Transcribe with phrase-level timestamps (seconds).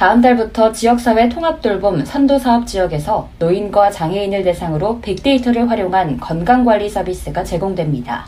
[0.00, 8.24] 다음 달부터 지역사회 통합돌봄 선도사업 지역에서 노인과 장애인을 대상으로 빅데이터를 활용한 건강관리 서비스가 제공됩니다.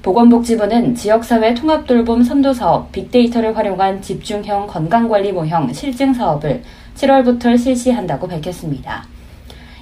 [0.00, 6.62] 보건복지부는 지역사회 통합돌봄 선도사업 빅데이터를 활용한 집중형 건강관리 모형 실증사업을
[6.94, 9.04] 7월부터 실시한다고 밝혔습니다.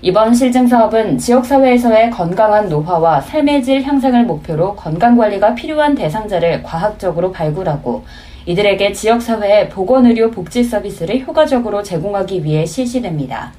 [0.02, 8.02] 이번 실증 사업은 지역사회에서의 건강한 노화와 삶의 질 향상을 목표로 건강관리가 필요한 대상자를 과학적으로 발굴하고
[8.46, 13.52] 이들에게 지역사회의 보건의료 복지 서비스를 효과적으로 제공하기 위해 실시됩니다.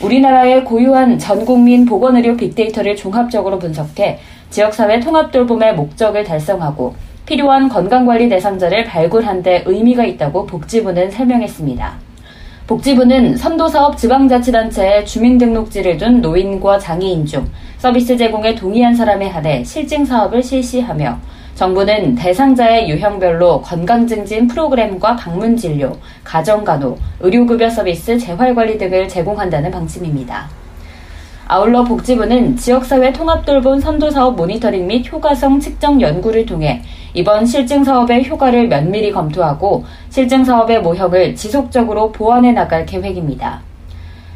[0.00, 4.18] 우리나라의 고유한 전국민 보건의료 빅데이터를 종합적으로 분석해
[4.50, 6.94] 지역사회 통합 돌봄의 목적을 달성하고
[7.26, 12.10] 필요한 건강관리 대상자를 발굴한 데 의미가 있다고 복지부는 설명했습니다.
[12.66, 20.42] 복지부는 선도사업 지방자치단체에 주민등록지를 둔 노인과 장애인 중 서비스 제공에 동의한 사람에 한해 실증 사업을
[20.42, 21.18] 실시하며
[21.60, 25.94] 정부는 대상자의 유형별로 건강증진 프로그램과 방문진료,
[26.24, 30.48] 가정간호, 의료급여 서비스 재활관리 등을 제공한다는 방침입니다.
[31.46, 36.80] 아울러 복지부는 지역사회 통합돌봄 선도사업 모니터링 및 효과성 측정 연구를 통해
[37.12, 43.69] 이번 실증 사업의 효과를 면밀히 검토하고 실증 사업의 모형을 지속적으로 보완해 나갈 계획입니다.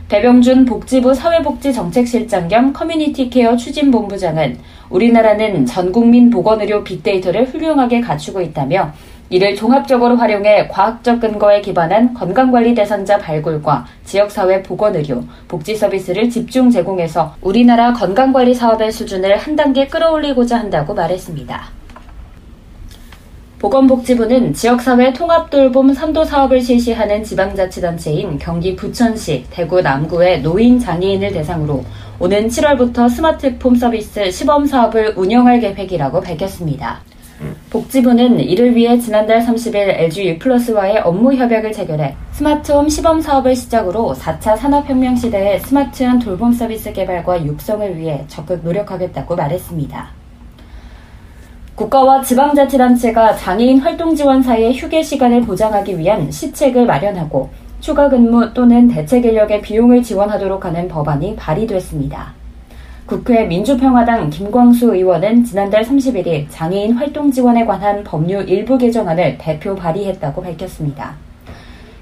[0.08, 4.58] 배병준 복지부 사회복지정책실장 겸 커뮤니티 케어 추진본부장은
[4.91, 8.92] 우리나라는 전 국민 보건의료 빅데이터를 훌륭하게 갖추고 있다며
[9.30, 17.34] 이를 종합적으로 활용해 과학적 근거에 기반한 건강관리 대상자 발굴과 지역사회 보건의료, 복지 서비스를 집중 제공해서
[17.41, 21.83] 우리나라 건강관리 사업의 수준을 한 단계 끌어올리고자 한다고 말했습니다.
[23.65, 31.83] 보건복지부는 지역사회 통합돌봄 선도 사업을 실시하는 지방자치단체인 경기 부천시, 대구 남구의 노인 장애인을 대상으로
[32.19, 37.01] 오는 7월부터 스마트폼 서비스 시범 사업을 운영할 계획이라고 밝혔습니다.
[37.70, 44.58] 복지부는 이를 위해 지난달 30일 LG U+와의 업무 협약을 체결해 스마트홈 시범 사업을 시작으로 4차
[44.58, 50.23] 산업혁명 시대의 스마트한 돌봄 서비스 개발과 육성을 위해 적극 노력하겠다고 말했습니다.
[51.74, 58.86] 국가와 지방자치단체가 장애인 활동 지원 사의 휴게 시간을 보장하기 위한 시책을 마련하고 추가 근무 또는
[58.86, 62.33] 대책 인력의 비용을 지원하도록 하는 법안이 발의됐습니다.
[63.07, 70.42] 국회 민주평화당 김광수 의원은 지난달 31일 장애인 활동 지원에 관한 법률 일부 개정안을 대표 발의했다고
[70.42, 71.17] 밝혔습니다.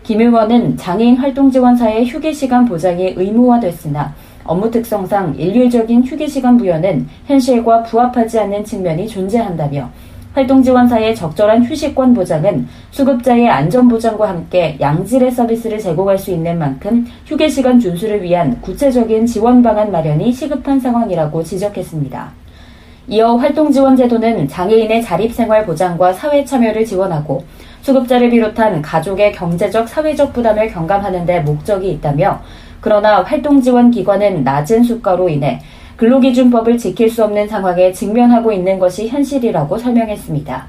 [0.02, 7.06] 김 의원은 장애인 활동 지원사의 휴게 시간 보장이 의무화됐으나 업무 특성상 일률적인 휴게 시간 부여는
[7.26, 9.90] 현실과 부합하지 않는 측면이 존재한다며
[10.34, 17.06] 활동 지원사의 적절한 휴식권 보장은 수급자의 안전 보장과 함께 양질의 서비스를 제공할 수 있는 만큼
[17.26, 22.32] 휴게 시간 준수를 위한 구체적인 지원 방안 마련이 시급한 상황이라고 지적했습니다.
[23.08, 27.44] 이어 활동 지원 제도는 장애인의 자립생활 보장과 사회 참여를 지원하고
[27.82, 32.40] 수급자를 비롯한 가족의 경제적, 사회적 부담을 경감하는 데 목적이 있다며
[32.82, 35.60] 그러나 활동지원기관은 낮은 수가로 인해
[35.96, 40.66] 근로기준법을 지킬 수 없는 상황에 직면하고 있는 것이 현실이라고 설명했습니다.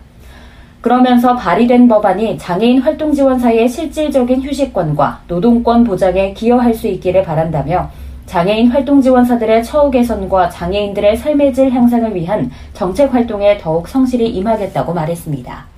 [0.79, 7.89] 그러면서 발의된 법안이 장애인 활동지원사의 실질적인 휴식권과 노동권 보장에 기여할 수 있기를 바란다며
[8.27, 15.72] 장애인 활동지원사들의 처우 개선과 장애인들의 삶의 질 향상을 위한 정책 활동에 더욱 성실히 임하겠다고 말했습니다.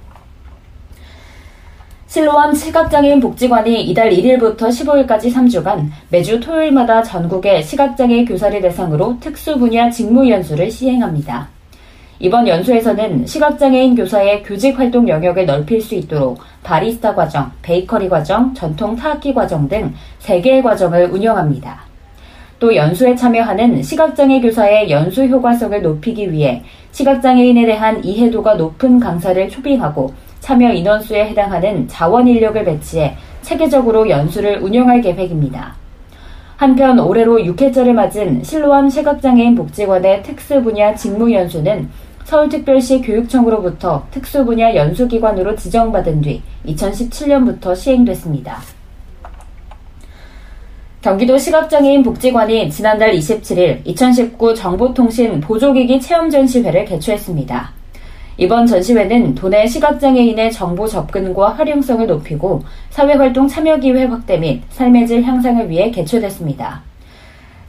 [2.08, 9.90] 실로암 시각장애인 복지관이 이달 1일부터 15일까지 3주간 매주 토요일마다 전국의 시각장애 교사를 대상으로 특수 분야
[9.90, 11.50] 직무 연수를 시행합니다.
[12.20, 18.96] 이번 연수에서는 시각장애인 교사의 교직 활동 영역을 넓힐 수 있도록 바리스타 과정, 베이커리 과정, 전통
[18.96, 21.82] 타악기 과정 등 3개의 과정을 운영합니다.
[22.60, 30.14] 또 연수에 참여하는 시각장애 교사의 연수 효과성을 높이기 위해 시각장애인에 대한 이해도가 높은 강사를 초빙하고
[30.46, 35.76] 참여 인원수에 해당하는 자원 인력을 배치해 체계적으로 연수를 운영할 계획입니다.
[36.56, 41.90] 한편 올해로 6회째를 맞은 실로암 시각장애인 복지관의 특수 분야 직무 연수는
[42.26, 48.60] 서울특별시 교육청으로부터 특수 분야 연수기관으로 지정받은 뒤 2017년부터 시행됐습니다.
[51.02, 57.75] 경기도 시각장애인 복지관이 지난달 27일 2019 정보통신 보조기기 체험 전시회를 개최했습니다.
[58.38, 65.24] 이번 전시회는 도내 시각장애인의 정보 접근과 활용성을 높이고 사회활동 참여 기회 확대 및 삶의 질
[65.24, 66.82] 향상을 위해 개최됐습니다.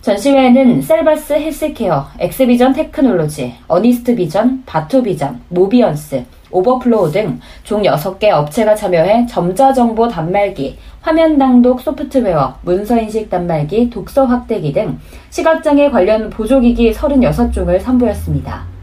[0.03, 9.27] 전시회에는 셀바스 헬스케어, 엑스비전 테크놀로지, 어니스트 비전, 바투비전, 모비언스, 오버플로우 등 총 6개 업체가 참여해
[9.27, 14.99] 점자정보 단말기, 화면 낭독 소프트웨어, 문서인식 단말기, 독서 확대기 등
[15.31, 18.76] 시각장애 관련 보조기기 36종을 선보였습니다.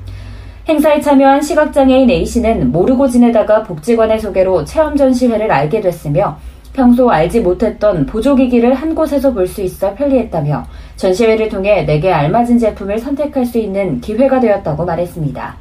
[0.67, 6.37] 행사에 참여한 시각장애인 A씨는 모르고 지내다가 복지관의 소개로 체험 전시회를 알게 됐으며
[6.71, 10.65] 평소 알지 못했던 보조기기를 한 곳에서 볼 수 있어 편리했다며
[10.95, 15.55] 전시회를 통해 내게 알맞은 제품을 선택할 수 있는 기회가 되었다고 말했습니다.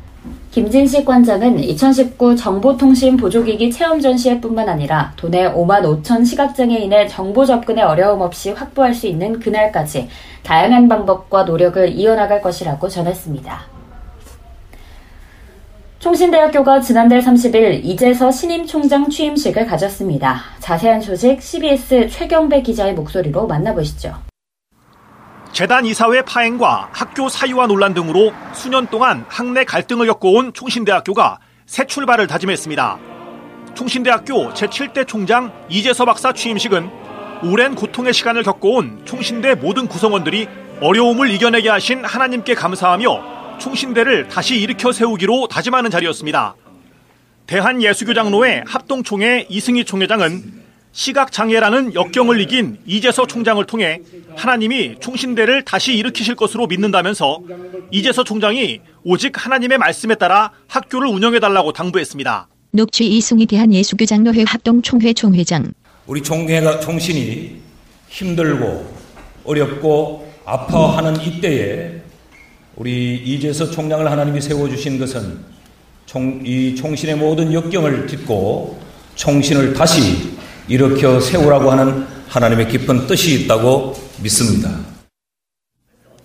[0.53, 8.21] 김진식 관장은 2019 정보통신 보조기기 체험 전시회뿐만 아니라 도내 5만 5천 시각장애인의 정보 접근에 어려움
[8.21, 10.09] 없이 확보할 수 있는 그날까지
[10.45, 13.82] 다양한 방법과 노력을 이어나갈 것이라고 전했습니다.
[16.03, 20.41] 총신대학교가 지난달 30일 이재서 신임 총장 취임식을 가졌습니다.
[20.59, 24.13] 자세한 소식 CBS 최경배 기자의 목소리로 만나보시죠.
[25.53, 32.27] 재단 이사회 파행과 학교 사유화 논란 등으로 수년 동안 학내 갈등을 겪어온 총신대학교가 새 출발을
[32.27, 32.99] 다짐했습니다.
[33.75, 36.91] 총신대학교 제7대 총장 이재서 박사 취임식은
[37.45, 40.49] 오랜 고통의 시간을 겪어온 총신대 모든 구성원들이
[40.81, 46.57] 어려움을 이겨내게 하신 하나님께 감사하며 총신대를 다시 일으켜 세우기로 다짐하는 자리였습니다.
[47.47, 54.01] 대한예수교장로회 합동총회 이승희 총회장은 시각장애라는 역경을 이긴 이재서 총장을 통해
[54.37, 57.41] 하나님이 총신대를 다시 일으키실 것으로 믿는다면서
[57.93, 62.49] 이재서 총장이 오직 하나님의 말씀에 따라 학교를 운영해달라고 당부했습니다.
[62.73, 65.73] 녹취 이승희 대한예수교장로회 합동총회 총회장
[66.07, 67.61] 우리 총회가 총신이
[68.09, 68.93] 힘들고
[69.45, 72.03] 어렵고 아파하는 이때에
[72.77, 75.39] 우리 이재서 총장을 하나님이 세워주신 것은
[76.07, 78.81] 총, 이 총신의 모든 역경을 딛고
[79.15, 80.33] 총신을 다시
[80.69, 84.71] 일으켜 세우라고 하는 하나님의 깊은 뜻이 있다고 믿습니다.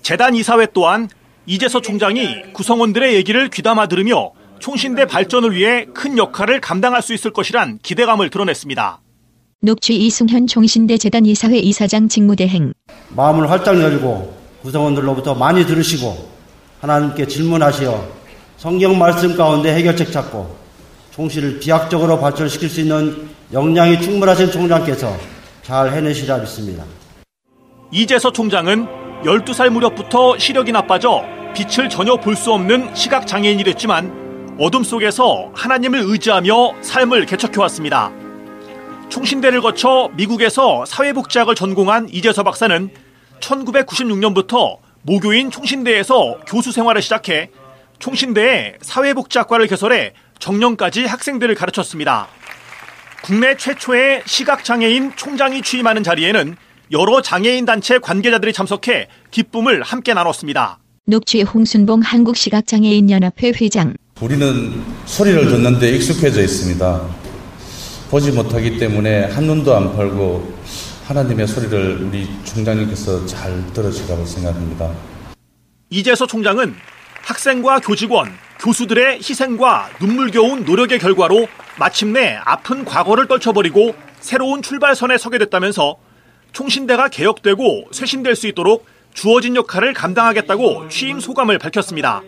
[0.01, 1.09] 재단 이사회 또한
[1.45, 7.79] 이재서 총장이 구성원들의 얘기를 귀담아 들으며 총신대 발전을 위해 큰 역할을 감당할 수 있을 것이란
[7.83, 9.01] 기대감을 드러냈습니다.
[9.61, 12.73] 녹취 이승현 총신대 재단 이사회 이사장 직무대행
[13.09, 16.36] 마음을 활짝 열고 구성원들로부터 많이 들으시고
[16.81, 18.07] 하나님께 질문하시어
[18.57, 20.55] 성경 말씀 가운데 해결책 찾고
[21.11, 25.15] 총실을 비약적으로 발전시킬 수 있는 역량이 충분하신 총장께서
[25.63, 26.83] 잘 해내시라 믿습니다.
[27.91, 28.87] 이재서 총장은
[29.23, 31.23] 12살 무렵부터 시력이 나빠져
[31.55, 38.11] 빛을 전혀 볼 수 없는 시각장애인이 됐지만 어둠 속에서 하나님을 의지하며 삶을 개척해왔습니다.
[39.09, 42.89] 총신대를 거쳐 미국에서 사회복지학을 전공한 이재서 박사는
[43.39, 44.77] 1996년부터
[45.07, 47.49] 모교인 총신대에서 교수 생활을 시작해
[47.97, 52.27] 총신대에 사회복지학과를 개설해 정년까지 학생들을 가르쳤습니다.
[53.23, 56.57] 국내 최초의 시각장애인 총장이 취임하는 자리에는
[56.91, 60.79] 여러 장애인 단체 관계자들이 참석해 기쁨을 함께 나눴습니다.
[61.05, 67.01] 녹취 홍순봉 한국시각장애인연합회 회장 우리는 소리를 듣는데 익숙해져 있습니다.
[68.11, 70.53] 보지 못하기 때문에 한눈도 안 팔고
[71.07, 74.91] 하나님의 소리를 우리 총장님께서 잘 들으시라고 생각합니다.
[75.89, 76.75] 이재서 총장은
[77.23, 81.47] 학생과 교직원, 교수들의 희생과 눈물겨운 노력의 결과로
[81.79, 85.95] 마침내 아픈 과거를 떨쳐버리고 새로운 출발선에 서게 됐다면서
[86.51, 92.21] 총신대가 개혁되고 쇄신될 수 있도록 주어진 역할을 감당하겠다고 취임 소감을 밝혔습니다.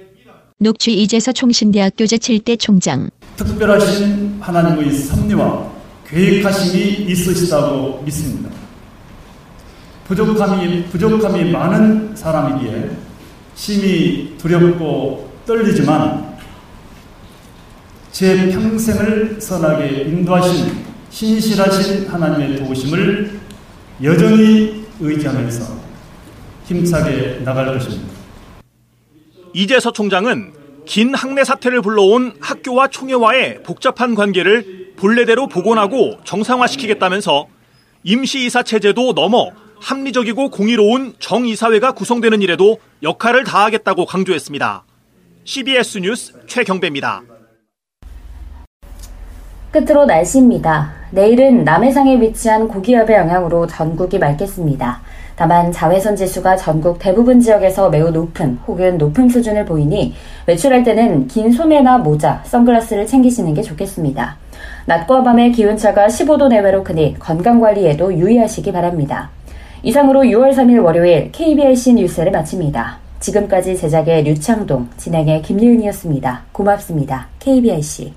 [0.57, 5.69] 녹취 이재서 총신대학교 제7대 총장 특별하신 하나님의 섭리와
[6.07, 8.68] 계획하심이 있으시다고 믿습니다.
[10.09, 12.89] 부족함이, 부족함이 많은 사람이기에
[13.53, 16.35] 심히 두렵고 떨리지만
[18.11, 23.39] 제 평생을 선하게 인도하신 신실하신 하나님의 도우심을
[24.03, 25.77] 여전히 의지하면서
[26.65, 28.11] 힘차게 나갈 것입니다.
[29.53, 30.53] 이재서 총장은
[30.85, 37.47] 긴 학내 사태를 불러온 학교와 총회와의 복잡한 관계를 본래대로 복원하고 정상화시키겠다면서
[38.03, 39.51] 임시이사 체제도 넘어
[39.81, 44.83] 합리적이고 공의로운 정이사회가 구성되는 일에도 역할을 다하겠다고 강조했습니다.
[45.43, 47.21] CBS 뉴스 최경배입니다.
[49.71, 50.93] 끝으로 날씨입니다.
[51.11, 55.01] 내일은 남해상에 위치한 고기압의 영향으로 전국이 맑겠습니다.
[55.35, 60.13] 다만 자외선 지수가 전국 대부분 지역에서 매우 높은 혹은 높은 수준을 보이니
[60.47, 64.37] 외출할 때는 긴 소매나 모자, 선글라스를 챙기시는 게 좋겠습니다.
[64.85, 69.29] 낮과 밤의 기온차가 15도 내외로 크니 건강관리에도 유의하시기 바랍니다.
[69.83, 72.97] 이상으로 6월 3일 월요일 KBRC 뉴스를 마칩니다.
[73.19, 76.43] 지금까지 제작의 류창동, 진행의 김예은이었습니다.
[76.51, 77.27] 고맙습니다.
[77.39, 78.13] KBRC.